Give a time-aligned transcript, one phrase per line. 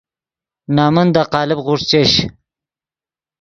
[0.75, 2.11] نَمن دے قالب غوݰ چش